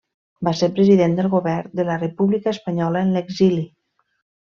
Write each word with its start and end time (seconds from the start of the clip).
Va 0.45 0.51
ser 0.59 0.67
president 0.77 1.11
del 1.19 1.29
Govern 1.33 1.75
de 1.79 1.85
la 1.89 1.97
República 2.05 2.53
espanyola 2.57 3.05
en 3.09 3.13
l'exili. 3.19 3.67